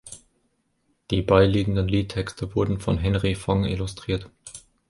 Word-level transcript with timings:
Die 1.11 1.21
beiliegenden 1.21 1.87
Liedtexte 1.87 2.55
wurden 2.55 2.79
von 2.79 2.97
Henry 2.97 3.35
Fong 3.35 3.65
illustriert. 3.65 4.31